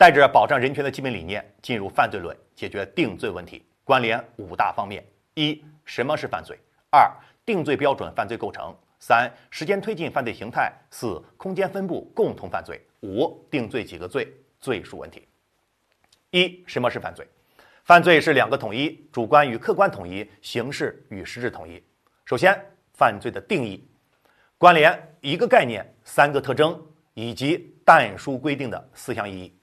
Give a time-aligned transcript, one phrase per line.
[0.00, 6.58] 带着保障人权的基本理念进入犯罪论，解决定罪问题，关联五大方面：一、什么是犯罪？
[6.90, 7.12] 二、
[7.44, 14.26] 定罪标准、犯罪构成；三、时间推进、犯罪形态；四、空间分布、共同犯罪；五、定罪几个罪、
[14.58, 15.28] 罪数问题。
[16.30, 17.28] 一、什么是犯罪？
[17.84, 21.82] 犯罪是两个统一，主观与客观统一，形式与实质统一。
[22.24, 22.58] 首先，
[22.94, 23.86] 犯罪的定义，
[24.56, 26.82] 关联一个概念、三个特征
[27.12, 29.54] 以及但书规定的四项意义。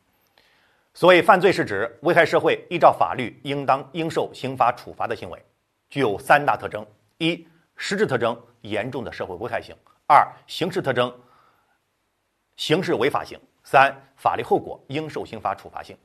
[0.97, 5.39] 所谓犯罪，是指危害社会、依照法律应当应受刑罚处罚的行为，
[5.91, 6.83] 具有三大特征。
[7.19, 9.75] 一、实质特征严重的社会危害性；
[10.07, 11.15] 二、形式特征
[12.55, 15.95] 刑事违法性；三、法律后果应受刑罚处罚性。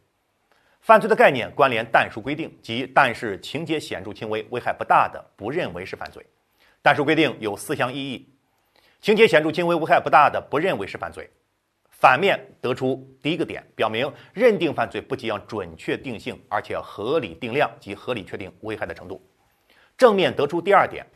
[0.83, 6.23] 犯罪的概念关联但书规定，即但是情节显著轻微、危害不大的，不认为是犯罪。
[6.83, 8.29] 但书规定有四项意义：
[9.01, 11.31] 情节显著轻微、危害不大的，不认为是犯罪。
[12.03, 19.25] 反面得出第一个点，表明认定犯罪不仅要准确定性，而且要合理定量及合理确定危害的程度。
[19.97, 21.07] 正面得出第二点，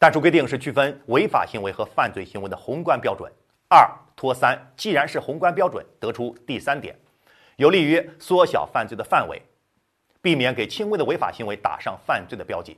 [0.00, 3.32] 但书规定是区分违法行为和犯罪行为的宏观标准。
[3.68, 6.98] 二拖三，既然是宏观标准，得出第三点，
[7.54, 9.40] 有利于缩小犯罪的范围，
[10.20, 12.76] 避免给轻微的违法行为打上犯罪的标记，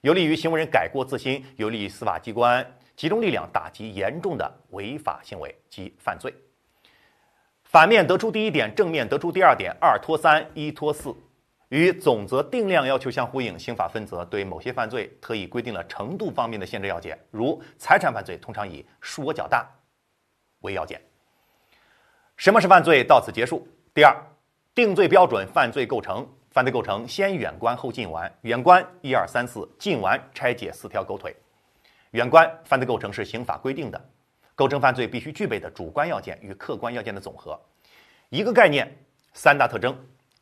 [0.00, 6.34] 有利于行为人改过自新，有利于司法机关集中力量打击严重的违法行为及犯罪。
[7.68, 11.14] 反面得出第一点，正面得出第二点，二拖三，一拖四。
[11.68, 19.68] 与总则定量要求相呼应，刑法分则对某些犯罪特意规定了程度方面的限制要件，如财产犯罪通常以数额较大
[20.60, 21.00] 为要件。
[22.36, 23.02] 什么是犯罪？
[23.02, 23.66] 到此结束。
[23.92, 24.16] 第二，
[24.74, 26.26] 定罪标准、犯罪构成。
[26.52, 31.36] 犯罪构成先远观后近玩，远观一二三四，近玩拆解四条狗腿。
[32.12, 34.10] 远观犯罪构成是刑法规定的
[34.56, 37.56] 构成犯罪必须具备的主观要件与客观要件的总和，
[38.30, 38.90] 一个概念，
[39.32, 39.96] 三大特征。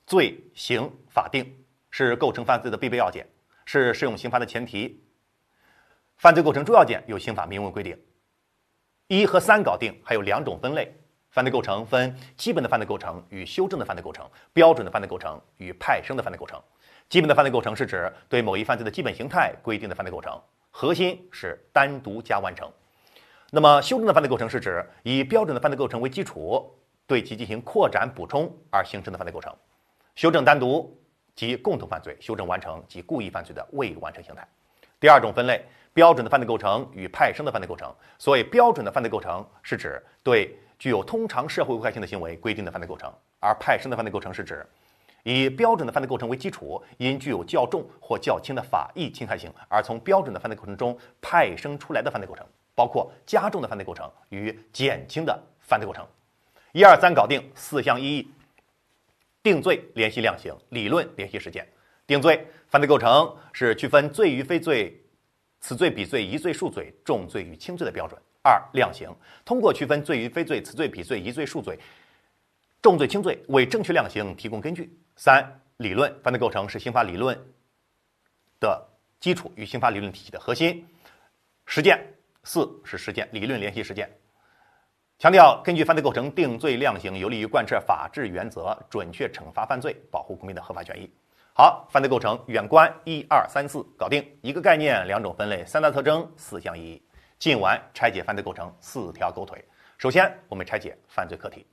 [0.07, 3.27] 罪刑法定是构成犯罪的必备要件，
[3.65, 5.03] 是适用刑罚的前提。
[6.19, 7.99] 犯罪构成诸要件有刑法明文规定。
[9.09, 10.95] 一和三搞定，还有两种分类：
[11.31, 16.63] 犯罪构成分基本的犯罪构成与修正的犯罪构成，标准的犯罪构成与派生的犯罪构成。
[17.09, 20.39] 基本的犯罪构成是指对某一犯罪的基本形态规定的犯罪构成，
[20.71, 22.71] 核心是单独加完成。
[23.55, 26.77] 那么修正的犯罪构成是指以标准的犯罪构成为基础，
[27.07, 29.55] 对其进行扩展补充而形成的犯罪构成。
[30.17, 31.01] 修正单独
[31.37, 34.45] 及共同犯罪，修正完成及故意犯罪的未完成形态。
[34.99, 37.95] 第二种分类，标准的犯罪构成与派生的犯罪构成。
[38.19, 44.67] 所谓标准的犯罪构成，是指对具有通常社会危害性的行为规定的犯罪构成；而派生的犯罪构成是指
[45.23, 52.45] 以标准的犯罪构成为基础，因具有较重或较轻的法益侵害性，而从标准的犯罪构成中派生出来的犯罪构成，
[52.75, 56.07] 包括加重的犯罪构成与减轻的犯罪构成。
[56.73, 58.29] 一二三搞定四项意义。
[59.43, 61.69] 定罪联系量刑，理论联系实践。
[62.07, 64.99] 定罪犯罪构成是区分罪与非罪，
[65.61, 68.19] 此罪彼罪，疑罪数罪，重罪与轻罪的标准。
[68.43, 69.15] 二量刑
[69.45, 71.79] 通过区分罪与非罪，此罪彼罪，疑罪数罪，
[72.81, 74.91] 重罪轻罪，为正确量刑提供根据。
[75.17, 77.39] 三理论犯罪构成是刑法理论
[78.61, 78.89] 的
[79.21, 80.87] 基础与刑法理论体系的核心。
[81.67, 82.14] 实践
[82.45, 84.09] 四是实践，理论联系实践。
[85.19, 91.11] 强调根据犯罪构成定罪量刑，有利于贯彻法治原则，准确惩罚犯罪，保护公民的合法权益。
[91.55, 97.03] 好，犯罪构成远观一二三四搞定，一个概念，两种分类，三大特征，四项意义。
[97.39, 99.65] 近完拆解犯罪构成四条狗腿。
[99.97, 101.65] 首先，我们拆解犯罪客体。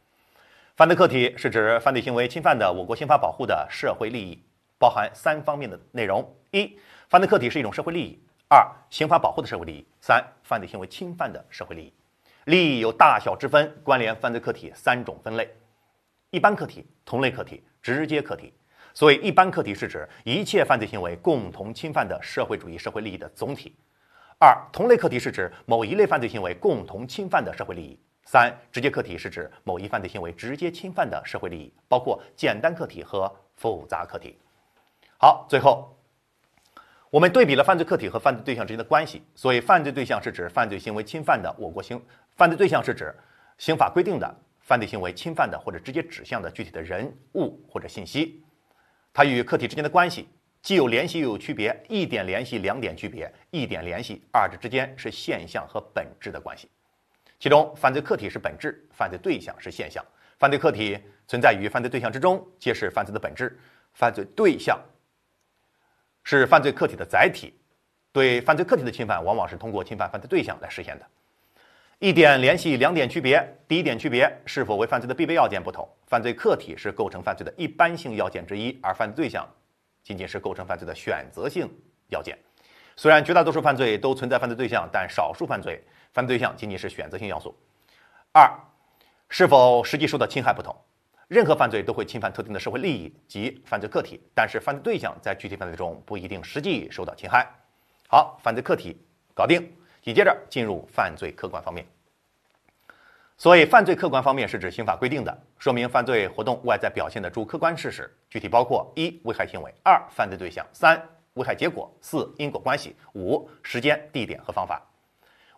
[0.75, 4.39] 犯罪客体是指犯罪行为侵犯的我国刑法保护的社会利益，
[4.77, 6.77] 包含三方面的内容：一、
[7.09, 8.19] 犯罪客体是一种社会利益；
[8.53, 11.93] 二、刑法保护的社会利益；三、犯罪行为侵犯的社会利益。
[12.43, 15.49] 利益有大小之分，关联犯罪客体三种分类：
[16.31, 18.53] 一般客体、同类客体、直接客体。
[18.93, 23.71] 所谓一般客体是指一切犯罪行为共同侵犯的社会主义社会利益的总体；
[24.37, 34.37] 二、同类客体是指某一类犯罪行为共同侵犯的社会利益；三、直接客体是指某一犯罪行为直接侵犯的社会利益，包括简单客体和复杂客体。
[35.17, 35.95] 好，最后。
[37.11, 39.21] 我们对比了犯罪客体和犯罪对象之间的关系。
[39.35, 42.01] 所以，犯罪对象是指犯罪行为侵犯的我国刑
[42.37, 43.13] 犯罪对象是指
[43.57, 48.41] 刑法规定的犯罪行为侵犯的或者直接指向的具体的人物或者信息。
[49.11, 50.29] 它与客体之间的关系
[50.61, 56.69] 既有联系又有区别，一点联系，两点区别，一点联系，二者之间是现象和本质的关系。
[57.41, 60.01] 其中，犯罪客体是本质，犯罪对象是现象。
[60.39, 60.97] 犯罪客体
[61.27, 63.59] 存在于犯罪对象之中，揭示犯罪的本质。
[63.93, 64.79] 犯罪对象。
[66.23, 67.53] 是犯罪客体的载体，
[68.11, 71.05] 对犯罪客体的侵犯，往往是通过侵犯犯罪对象来实现的。
[71.99, 79.47] 一点联系两点区别：第一点区别是否为犯罪的必备要件不同，犯罪客体是构成犯罪的一般性要件之一，而犯罪对象
[80.03, 81.69] 仅仅是构成犯罪的选择性
[82.09, 82.37] 要件。
[82.95, 87.55] 虽然绝大多数犯罪都存在犯罪对象，但少数犯罪犯罪对象仅仅是选择性要素。
[88.31, 88.49] 二，
[89.29, 90.75] 是否实际受到侵害不同。
[91.31, 97.47] 任何犯罪都会侵犯特定的社会利益及犯罪客体，但是犯罪对象在具体犯罪中不一定实际受到侵害。
[98.09, 98.97] 好，犯罪客体
[99.33, 99.61] 搞定，
[100.01, 101.85] 紧接着进入犯罪客观方面。
[103.37, 111.01] 所以，犯罪客观方面是指刑法规定的说明犯罪活动外在表现的诸客观事实，具体包括一、危害行为；二、犯罪对象；三、
[111.35, 114.85] 危害结果；四、因果关系；五、时间、地点和方法。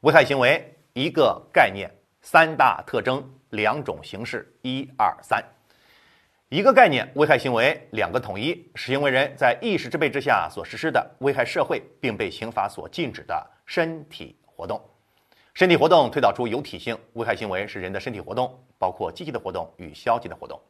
[0.01, 1.89] 危害行为一个概念，
[2.21, 5.43] 三大特征，两种形式，一二三。
[6.53, 14.79] 一个概念，危害行为两个统一，是行为人在意识支配之下所实施的危害社会并被刑法所禁止的身体活动。
[15.55, 20.61] 身体活动推导出有体性，危害行为是人的身体活动，包括积极的活动与消极的活动。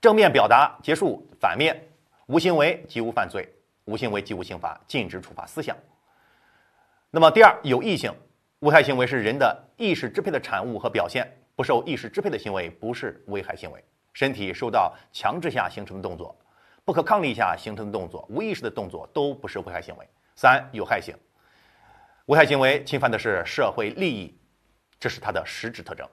[0.00, 1.76] 正面表达结束，反面
[2.28, 3.52] 无行为即无犯罪，
[3.86, 5.76] 无行为即无刑罚，禁止处罚思想。
[7.10, 8.14] 那么第二，有意性，
[8.60, 13.82] 危害行为是人的意识支配的产物和表现，不受意识支配的行为不是危害行为。
[14.12, 16.36] 身体受到强制下形成的动作，
[16.84, 20.08] 不可抗力下形成的动作，无意识的动作都不是危害行为。
[20.34, 21.14] 三有害性，
[22.26, 24.38] 危害行为侵犯的是社会利益，
[24.98, 26.08] 这是它的实质特征。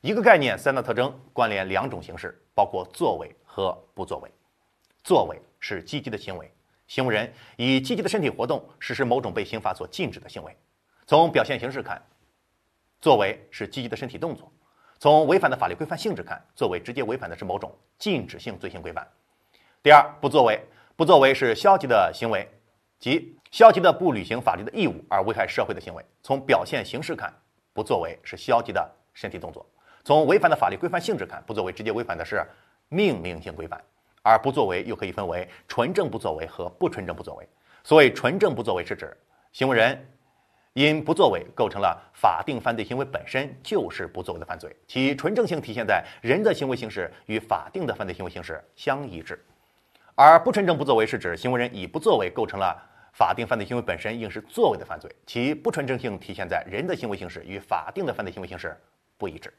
[0.00, 4.30] 一个概念，三大特征，关联两种形式，包括作为和不作为。
[5.04, 6.50] 作为是积极的行为，
[6.86, 10.56] 行为人以积极的身体活动实施某种被刑法所禁止的行为。
[11.06, 12.00] 从表现形式看，
[13.00, 14.52] 作为是积极的身体动作。
[15.00, 19.08] 从违反的法律规范性质看，作为直接违反的是某种禁止性罪行规范。
[19.82, 20.60] 第二，不作为，
[20.94, 22.46] 不作为是消极的行为，
[22.98, 26.04] 即消极的不履行法律的义务而危害社会的行为。
[26.22, 27.32] 从表现形式看，
[27.72, 29.64] 不作为是消极的身体动作。
[30.04, 32.44] 从违反的法律规范性质看，不作为直接违反的是
[32.90, 33.82] 命令性规范，
[34.22, 37.48] 而不作为又可以分为纯正不作为和不纯正不作为。
[37.84, 39.16] 所谓纯正不作为，是指
[39.50, 40.06] 行为人。
[40.74, 49.34] 因不作为构成了法定犯罪行为本身就是不作为的犯罪，其纯正性体现在人的行为形式与法定的犯罪行为形式相一致；
[50.14, 52.80] 而不纯正不作为是指行为人以不作为构成了
[53.12, 58.76] 法定犯罪行为本身应是作为的犯罪，其不纯正性体现在人的行为形式与法定的犯罪行为形式
[59.18, 59.52] 不一致。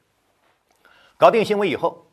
[1.17, 2.07] 搞定行为以后，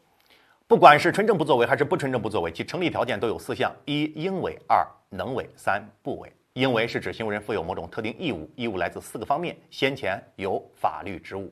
[0.67, 6.33] 不管是纯正不作为还是不纯正不作为，其成立条件都有四项：一应为，二能为，三不为。
[6.59, 11.49] 应为是指行为人负有某种特定义务，义务来自四个方面：先前有法律职务，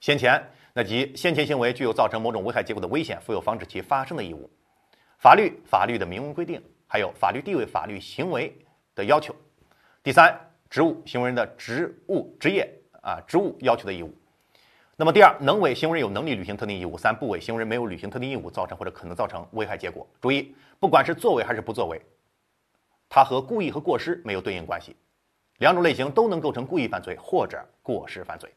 [0.00, 0.42] 先前
[0.72, 4.48] 那即先前行为具有造成某种危害结果的危险，负有防止其发生的义务；
[5.18, 8.50] 法律法律的明文规定，还有法律地位、法律行为
[8.94, 9.36] 的要求。
[10.02, 10.34] 第三，
[10.70, 12.66] 职务行为人的职务职业
[13.02, 14.10] 啊职务要求的义务。
[14.96, 20.08] 那么第二，能为行为人有能力履行特定义务；三不为行为人没有履行特定义务，造成或者可能造成危害结果。
[20.18, 22.00] 注意，不管是作为还是不作为。
[23.16, 24.94] 它和故意和过失没有对应关系，
[25.56, 28.52] 两种类型都能构成故意犯罪或者过失犯罪。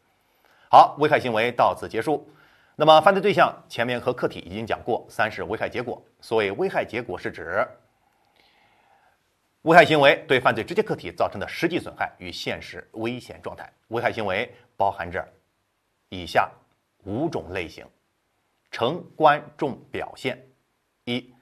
[0.70, 2.30] 好，危害行为到此结束。
[2.76, 6.04] 那么犯罪对象前面和客体已经讲过，三是危害结果。
[6.20, 7.66] 所谓危害结果是指
[9.62, 13.72] 危害行为对犯罪直接客体造成的实际损害与现实危险状态。
[13.88, 15.26] 危害行为包含着
[16.10, 16.52] 以下
[17.06, 17.86] 五种类型：
[18.72, 20.38] 成观众表现
[21.06, 21.34] 一。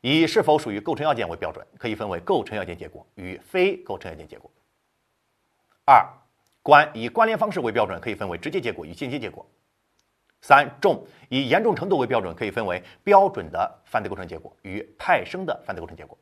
[0.00, 4.50] 以是否属于构成要件为标准，可以分为构成要件结果与非构成要件结果。
[5.84, 6.06] 二，
[6.62, 9.44] 关以关联方式为标准，可以分为直接结果与间接结果。
[10.40, 16.16] 三，重以严重程度为标准，可以分为标准的犯罪构成结果与派生的犯罪构成结果。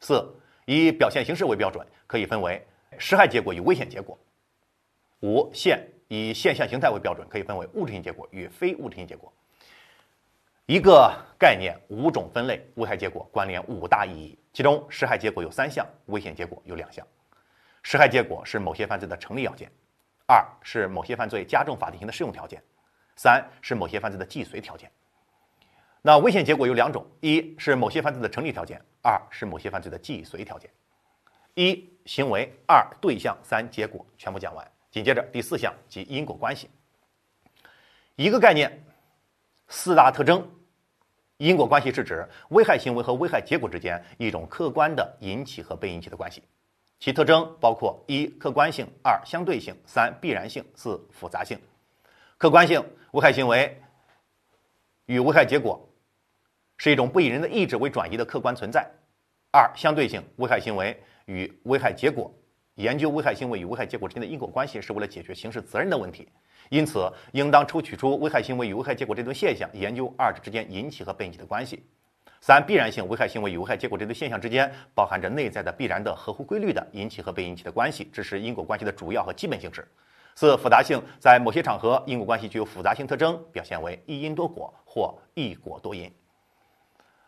[0.00, 0.34] 四，
[0.66, 2.62] 以表现形式为标准，可以分为
[2.98, 4.18] 实害结果与危险结果。
[5.22, 9.32] 五，现以现象形态为标准，可以分为物质性结果与非物质性结果。
[10.70, 14.38] 一个概念，五种分类，危害结果关联五大意义。
[14.52, 17.04] 其中，实害结果有三项，危险结果有两项。
[17.82, 19.68] 实害结果是某些犯罪的成立要件，
[20.28, 22.62] 二是某些犯罪加重法定刑的适用条件，
[23.16, 24.88] 三是某些犯罪的既遂条件。
[26.02, 30.70] 那危险结果有两种，一是某些犯罪的成立条件，二是某些犯罪的既遂条件。
[31.54, 34.64] 一行为，二对象，三结果，全部讲完。
[34.92, 36.70] 紧接着第四项即因果关系。
[38.14, 38.84] 一个概念，
[39.66, 40.48] 四大特征。
[41.40, 46.42] 因果关系是指危害行为和危害结果之间一种客观的引起和被引起的关系，
[46.98, 51.58] 其特征包括一客观性、二相对性、三必然性、四复杂性。
[52.36, 53.74] 客观性，危害行为
[55.06, 55.82] 与危害结果
[56.76, 58.82] 是一种不以人的意志为转移的客观存在；
[59.50, 62.30] 二相对性，危害行为与危害结果
[62.74, 66.28] 研究危害行为与危害结果之间的因果关系是为了解决刑事责任的问题，
[66.70, 71.84] 因此应当抽取出危害行为与危害结果这种现象，研究二者之间引起和被引起的关系。
[72.40, 79.86] 三、必然性危害行为与危害结果这对现象之间包含着内在的必然的合乎规律的引起和被引起的关系，这是因果关系的主要和基本形式。
[80.36, 86.10] 四、复杂性在某些场合，因果关系具有复杂性特征，表现为一因多果或一果多因。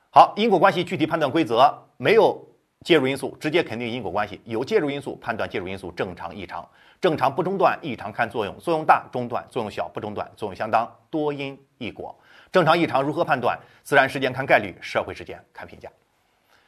[0.09, 2.43] 好，因果关系具体判断规则没有
[2.83, 6.69] 介入因素直接肯定因果关系，有介入因素判断介入因素正常异常，
[7.01, 12.15] 正常不中断，异常看作用，作用大中断，作用小不中断，作用相当，多因一果。
[12.51, 13.59] 正常异常如何判断？
[13.83, 15.89] 自然时间看概率，社会时间看评价。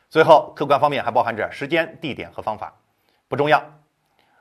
[0.08, 2.72] 最后，客观方面还包含着时间、地点和方法，
[3.28, 3.62] 不重要。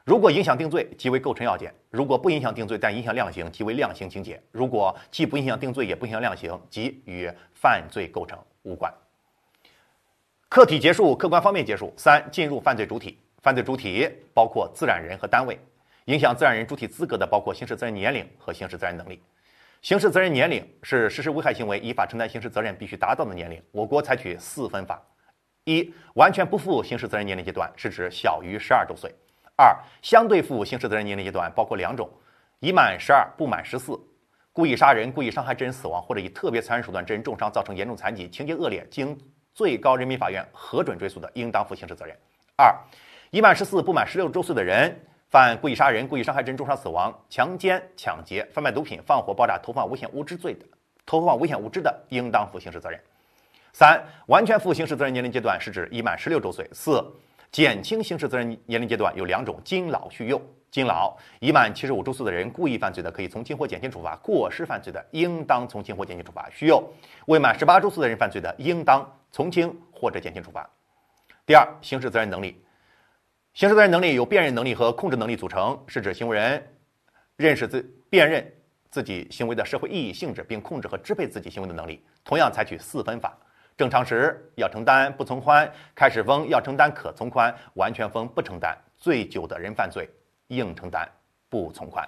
[0.05, 8.93] 如果影响定罪，即为构成要件；如果不影响定罪，但影响量刑，即为量刑情节；如果既不影响定罪，也不影响量刑，即与犯罪构成无关。
[10.53, 11.91] 客体结束，客观方面结束。
[11.98, 13.17] 三、进入犯罪主体。
[13.41, 15.60] 犯罪主体包括自然人和单位，
[16.05, 19.19] 影响自然人主体资格的包括刑事责任年龄和刑事责任能力。
[19.81, 23.60] 刑事责任年龄是实施危害行为依法承担刑事责任必须达到的年龄。
[23.72, 25.01] 我国采取四分法：
[25.63, 29.10] 一、完全不负刑事责任年龄阶段，是指小于十二周岁；
[29.55, 32.07] 二、相对负刑事责任年龄阶段包括两种：
[32.60, 34.00] 已满十二不满十四，
[34.51, 39.17] 故意杀人、故意伤害致人死亡或者以特别残忍手段致人重伤造成严重残疾，情节恶劣，经
[39.53, 42.15] 最高人民法院核准追诉的，应当负刑事责任；
[42.57, 42.75] 二、
[43.29, 45.00] 已满十四不满十六周岁的人。
[45.29, 50.65] 犯故意杀人、故意伤害致人重伤、死亡、强奸、抢劫、贩卖毒品、放火、爆炸、投放危险物质罪的，
[51.07, 53.00] 投放危险物质的，应当负刑事责任。
[53.72, 56.69] 三、完全负刑事责任年龄阶段是指已满十六周岁。
[56.72, 57.03] 四、
[57.51, 60.39] 减轻刑事责任年龄阶段有两种：经老续幼。
[60.73, 66.49] 经老，已满七十五周岁的人故意犯罪的，可以从轻或减轻处罚；过失犯罪的，应当从轻或减轻处罚。
[66.49, 66.83] 需要，
[67.27, 70.67] 未满十八周岁的人犯罪的，应当从轻或者减轻处罚。
[71.45, 72.59] 第二，刑事责任能力。
[73.53, 76.67] 刑事责任能力由辨认能力和控制能力组成，是指行为人
[77.35, 78.43] 认识自辨认
[78.89, 82.03] 自己行为的社会意义性质，并控制和支配自己行为的能力。
[82.23, 83.37] 同样采取四分法：
[83.77, 88.75] 正常时要承担不从宽，开始分要承担可从宽，完全分不承担。
[88.97, 90.09] 醉酒的人犯罪
[90.55, 91.07] 应承担
[91.50, 92.07] 不从宽。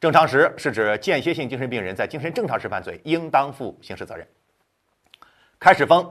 [0.00, 4.26] 正常时是指间歇性精神病人在精神正常时犯罪，应当负刑事责任。
[5.58, 6.02] 开始分，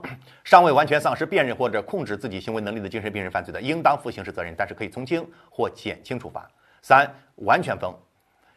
[0.43, 6.47] 尚未完全丧失辨认或者控制自己行为能力的精神病人犯罪的，应当负刑事责任，但是可以从轻或减轻处罚。
[6.83, 7.91] 三、完全分，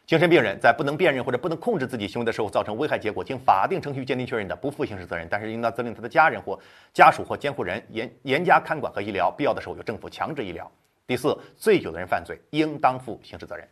[0.05, 6.59] 精神病人在不能辨认或者不能控制自己行为的时候造成危害结果，经法定程序鉴定确认的，不负刑事责任，但是应当责令他的家人或
[6.93, 10.71] 家属或监护人严严加看管和医疗，必要的时候由政府强制医疗。
[11.05, 13.67] 第四，醉酒的人犯罪，应当负刑事责任。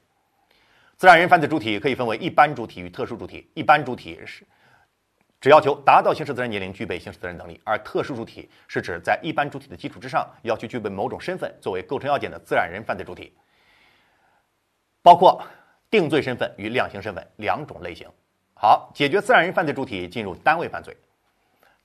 [0.98, 4.46] 自然人犯罪主体可以分为一般主体与特殊主体，一般主体是。
[5.40, 13.34] 只要求达到刑事责任年龄，具备刑事责任能力；而特殊主体是指在一般主体的基础之上，要求具备某种身份作为构成要件的自然人犯罪主体，
[15.02, 15.42] 包括
[15.90, 18.08] 定罪身份与量刑身份两种类型。
[18.54, 20.96] 好，解决自然人犯罪主体，进入单位犯罪。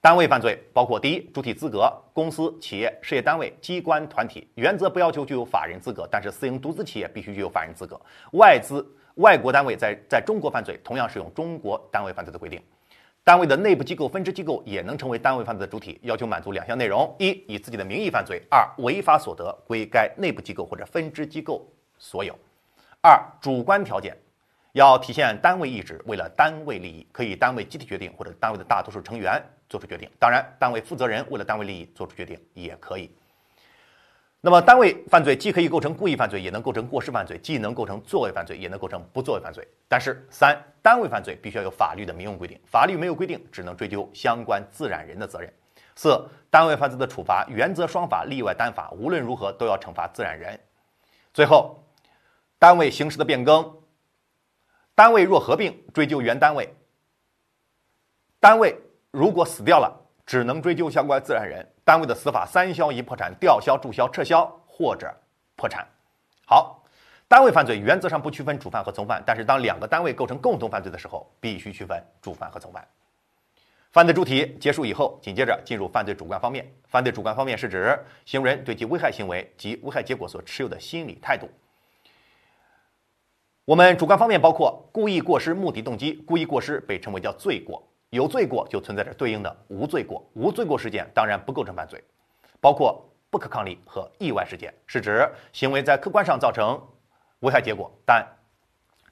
[0.06, 8.00] 单位犯罪包括：第一，主体资格，公司、企业、事业单位、机关、团体，原则不要求具有法人资格，但是私营独资企业必须具有法人资格。
[8.34, 8.86] 外资、
[9.16, 12.62] 外国单位在在中国犯罪，同样适用中国单位犯罪的规定。
[13.24, 21.66] 单位的内部机构、分支机构也能成为单位犯罪的主体，要求满足两项内容：一、以自己的名义犯罪；二、违法所得归该内部机构或者分支机构
[21.98, 22.32] 所有。
[23.00, 24.16] 二、主观条件
[24.76, 30.06] 要体现单位意志，为了单位利益，可以单位集体决定或者单位的大多数成员做出决定。
[30.18, 33.10] 当然，单位负责人为了单位利益做出决定也可以。
[34.42, 39.66] 那么，单位犯罪既可以构成故意犯罪，也能构成过失犯罪；既能构成作为犯罪，也能构成不作为犯罪。
[39.88, 45.50] 但是，三单位犯罪必须要有法律的明文规定，法律没有规定，只能追究相关自然人的责任。
[45.94, 50.60] 四单位犯罪的处罚原则双法，例外单法，无论如何都要惩罚自然人。
[51.32, 51.82] 最后，
[52.58, 53.74] 单位形式的变更，
[54.96, 56.66] 单位若合并，追究原单位；
[58.40, 58.76] 单位
[59.12, 60.02] 如果死掉了。
[60.26, 65.08] 只能追究相关自然人单位的司法三消一破产吊销注销撤销或者
[65.54, 65.86] 破产。
[66.44, 66.84] 好，
[67.28, 72.84] 单位犯罪原则上不区分主犯和从犯，但是当两个单位构成共同犯罪的时候，必须区分主犯和从犯。
[73.92, 76.68] 犯罪主体结束以后，紧接着进入犯罪主观方面。
[76.88, 81.48] 犯罪主观方面是指行为人对其危害行为及危害结果所持有的心理态度。
[83.66, 86.12] 我们主观方面包括故意过失、目的、动机。
[86.24, 87.82] 故意过失被称为叫罪过。
[88.10, 92.00] 有罪过就存在着对应的无罪过，无罪过事件当然不构成犯罪，
[92.60, 96.80] 包括不可抗力和意外事件，是指行为在客观上造成
[97.40, 98.24] 危害结果，但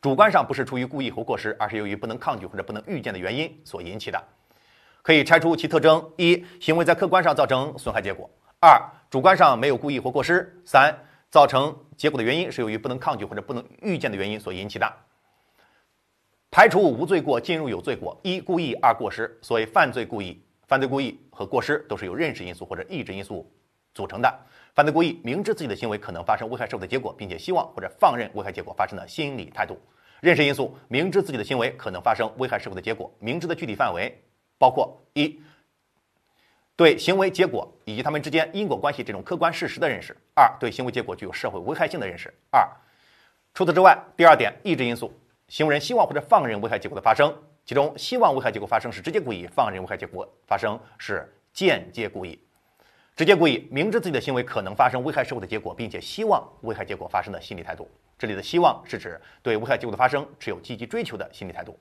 [0.00, 4.22] 主观上不是出于故意或过失，而是由于不能抗拒或者不能预见的原因所引起的。
[5.02, 8.30] 可以拆出其特征：一、行为在客观上造成损害结果；
[8.60, 8.80] 二、
[9.10, 10.96] 主观上没有故意或过失；三、
[11.34, 14.88] 造成结果的原因是由于不能抗拒或者不能预见的原因所引起的。
[16.48, 18.16] 排除无罪过，进入有罪过。
[18.22, 19.36] 一、故意；二、过失。
[19.42, 23.52] 所谓犯罪故意、犯罪故意和过失都是由认识因素或者意志因素
[23.94, 24.32] 组成的。
[24.76, 29.76] 犯罪故意，明知自己的行为可能发生危害社会的结果，并且希望或者放任危害结果发生的心理态度。
[30.20, 34.16] 认识因素，明知自己的行为可能发生危害社会的结果，明知的具体范围
[34.56, 35.40] 包括一。
[36.76, 42.68] 对行为结果以及他们之间因果关系这种客观事实的认识；二，对行为结果具有社会危害性的认识；二，
[43.54, 45.12] 除此之外，第二点，意志因素，
[45.46, 47.32] 行为人希望或者放任危害结果的发生，
[47.64, 52.36] 其中希望危害结果发生是直接故意，放任危害结果发生是间接故意。
[53.14, 57.88] 直接故意，明知自己的行为可能发生危害社会的结果，并且希望危害结果发生的心理态度。
[58.18, 61.78] 这里的希望是指对危害结果的发生持有积极追求的心理态度。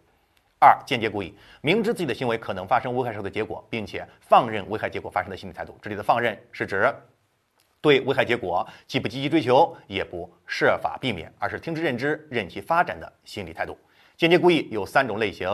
[0.63, 5.77] 二、间接故意，明知自己的行为可能发生危害社会的结果，并且放任危害结果发生的心理态度。
[5.82, 6.89] 这里的放任是指
[7.82, 13.77] 对危害结果既不积极追求，也不设法避免，而是听之任之，任其发展的心理态度。
[14.15, 15.50] 间接故意有三种类型：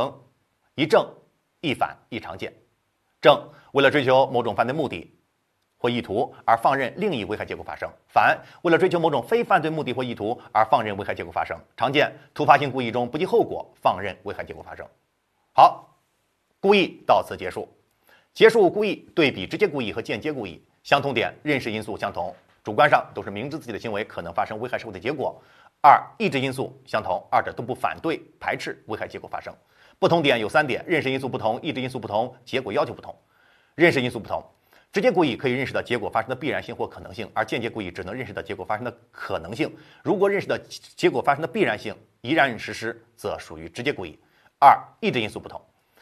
[0.76, 1.04] 一正
[1.62, 2.54] 一反一常见。
[3.20, 3.36] 正
[3.72, 5.12] 为了追求某种犯罪目的
[5.80, 11.58] 或意图而放任另一危害结果发生；反为了追求某种非犯罪目的或意图而放任危害结果发生。
[11.78, 14.86] 常见突发性故意中不计后果放任危害结果发生。
[15.54, 15.90] 好，
[16.60, 17.68] 故意到此结束。
[18.34, 25.42] 结束故意对比直接故意和间接故意，相同点认识因素相同，主观上都是明知自己的行为可能发生危害社会的结果。
[25.82, 29.54] 二意志因素相同，二者都不反对排斥危害结果发生。
[29.98, 33.16] 不同点有三点：认识因素不同，意志因素不同，结果要求不同。
[33.76, 34.44] 认识因素不同，
[34.92, 39.72] 直接故意可以认识到结果发生的必然性或可能性，而间接故意只能认识到结果发生的可能性。
[40.04, 40.58] 如果认识到
[40.96, 44.18] 结果发生的必然性依然实施，则属于直接故意。
[44.58, 45.62] 二、意志因素不同，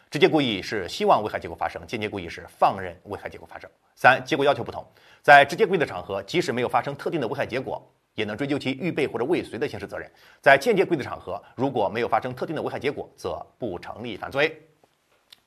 [0.10, 3.70] 直接故意是希望危害结果发生，间接故意是放任危害结果发生。
[3.94, 4.86] 三、结果要求不同，
[5.22, 10.08] 在直接故意的场合，即使没有发生特定的危害结果，也能追究其预备或者未遂的刑事责任；
[10.42, 14.62] 在间接故意的场合，如果没有发生特定的危害结果，则不成立犯罪。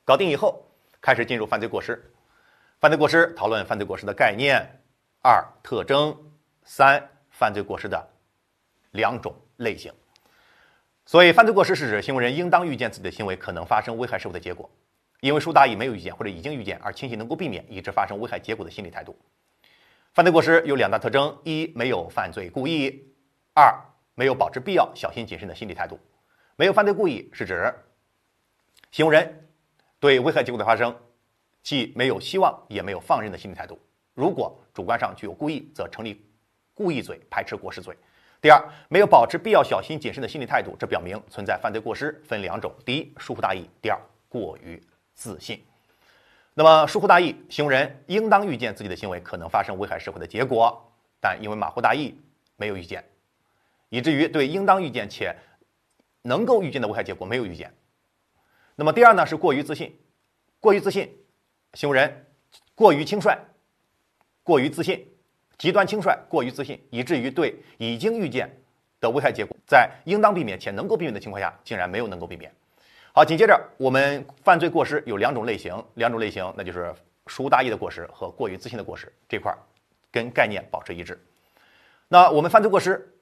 [0.05, 0.63] 搞定以后，
[1.01, 2.10] 开始进入犯罪过失。
[2.81, 4.67] 犯罪过失讨论犯罪过失的概念、
[5.21, 6.17] 二特征、
[6.65, 8.09] 三犯罪过失的
[8.93, 9.93] 两种类型。
[11.05, 14.71] 所以，犯罪过失是指行为人应当预见自己的行为可能发生危害社会的结果，
[15.21, 19.15] 因为疏大意没有预见或者已经预见而轻信能够避免，以致发生危害结果的心理态度。
[20.15, 22.91] 犯罪过失有两大特征：一、没有犯罪故意；
[23.53, 23.79] 二、
[24.15, 26.01] 没有保持必要小心谨慎的心理态度。
[26.57, 27.75] 没有犯罪故意是指
[28.91, 29.49] 行为人
[29.99, 30.97] 对危害结果的发生
[31.63, 33.79] 既没有希望也没有放任的心理态度。
[34.15, 36.25] 如果主观上具有故意，则成立
[36.75, 37.97] 故意罪，排斥过失罪。
[38.41, 44.83] 第二，没有保持必要小心谨慎的心理态度，这表明存在犯罪过失分两种：第一，疏忽大意；第二，过于
[45.15, 45.63] 自信。
[46.55, 50.83] 那么，疏忽大意，行为人应当预见自己的行为可能发生危害社会的结果，
[51.21, 52.19] 但因为马虎大意，
[52.57, 53.05] 没有预见，
[53.91, 55.37] 以至于对应当预见且
[56.23, 57.73] 能够预见的危害结果没有预见。
[58.75, 59.99] 那么，第二呢，是过于自信，
[60.61, 61.15] 过于自信，
[61.75, 62.27] 行为人
[62.75, 63.37] 过于轻率，
[64.43, 65.07] 过于自信。
[65.59, 68.51] 极端轻率、过于自信，以至于对已经预见
[68.99, 72.51] 的危害结果，在应当避免且能够避免的情况下，竟然没有能够避免。
[73.13, 76.95] 好，紧接着我们犯罪过失有两种类型，两种类型，那就是
[77.27, 79.13] 疏大意的过失和过于自信的过失。
[79.29, 79.59] 这块儿
[80.11, 81.23] 跟概念保持一致。
[82.09, 83.15] 那我们犯罪过失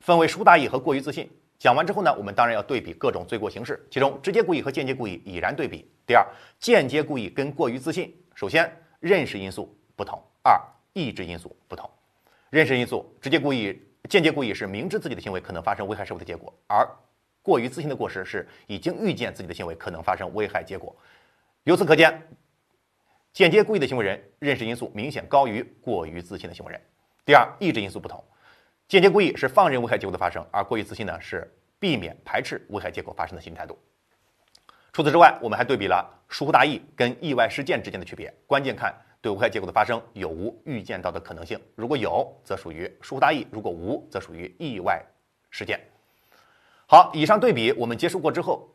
[0.00, 1.30] 分为疏大意和过于自信。
[1.58, 5.90] 讲完之后呢，我们当然要对比各种罪过形式，其中直接故意和间接故意已然对比。
[6.06, 6.24] 第二，
[6.60, 10.22] 间接故意跟过于自信，首先认识因素不同。
[10.42, 10.60] 二
[10.92, 11.90] 意志因素不同，
[12.48, 16.88] 认识因素直接故意、间接故意是明知自己的行为可能发生危害社会的结果，而
[17.42, 20.94] 过于自信的过失是已经预见自己的行为可能发生危害结果。
[21.64, 22.22] 由此可见，
[23.32, 26.80] 间接故意的行为人认识因素明显高于过于自信的行为人。
[27.24, 28.22] 第二，意志因素不同，
[28.86, 33.76] 间接故意是放任危害结果的发生，而过于自信呢是避免排斥危害结果发生的心理态度。
[34.96, 38.94] 除此之外，我们还对比了疏忽大意跟意外事件之间的区别，关键看。
[39.20, 41.60] 对危害结果的发生有无预见到的可能性？
[41.74, 45.04] 如果有，则属于疏忽大意；如果无，则属于意外
[45.50, 45.78] 事件。
[46.86, 48.66] 好，以上对比我们结束过之后，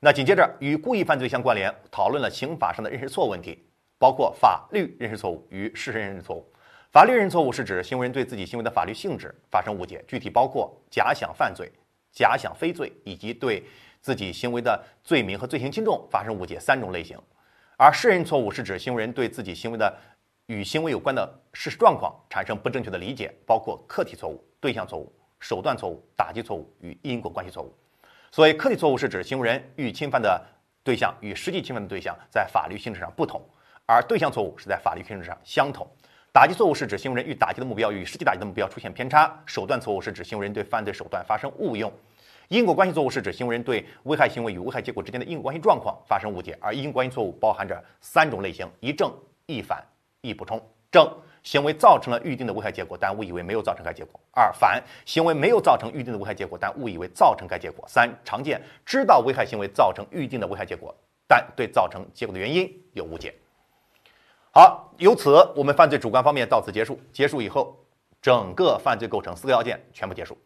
[0.00, 3.64] 那紧接着与故意犯罪相关联，讨论了刑法上的认识错误问题，
[3.96, 6.44] 包括法律认识错误与事实认识错误。
[6.90, 11.70] 法律认识错误是指行为人对自己行为的法律性质发生误解，具体包括假想犯罪、
[12.10, 13.62] 假想非罪，以及对
[14.00, 17.18] 自己行为的罪名和罪行轻重发生误解三种类型。
[17.76, 19.96] 而事实错误是指行为人对自己行为的
[20.46, 27.72] 与行为有关的事实状况产生不正确的理解，包括客体错误、对象错误、手段错误、打击错误与因果关系错误。
[28.30, 30.44] 所谓客体错误是指行为人欲侵犯的
[30.82, 33.40] 对象与实际侵犯的对象在法律性质上不同，
[33.86, 35.86] 而对象错误是在法律性质上相同。
[36.32, 41.92] 打击错误是指行为人欲打击的目标与实际打击的目标出现偏差，手段错误是指行为人对犯罪手段发生误用。
[42.48, 49.12] 因果关系错误是指行为人对危害行为与危害结果之间的因果关系状况发生误解，而因果关系错误包含着三种类型：一正
[49.46, 49.84] 一反
[50.22, 50.60] 一补充。
[50.90, 51.06] 正
[51.42, 60.94] 行为造成了预定的危害结果，但误以为没有造成该结果；二反行为没有造成预定的危害结果，但误以为造成该结果；三常见知道危害行为造成预定的危害结果，
[61.26, 63.34] 但对造成结果的原因有误解。
[64.50, 66.98] 好，由此我们犯罪主观方面到此结束。
[67.12, 67.76] 结束以后，
[68.22, 70.36] 整个犯罪构成四个要件全部结束。